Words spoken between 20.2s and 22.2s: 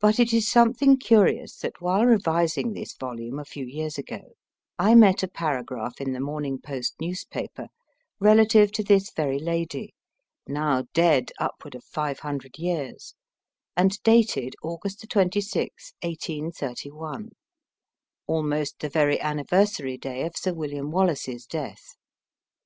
of Sir William Wallace's death!